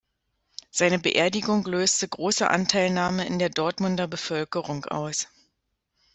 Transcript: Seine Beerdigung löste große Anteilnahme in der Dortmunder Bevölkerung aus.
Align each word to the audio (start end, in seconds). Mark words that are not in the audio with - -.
Seine 0.71 0.97
Beerdigung 0.97 1.63
löste 1.67 2.07
große 2.07 2.49
Anteilnahme 2.49 3.23
in 3.27 3.37
der 3.37 3.49
Dortmunder 3.49 4.07
Bevölkerung 4.07 4.85
aus. 4.85 5.27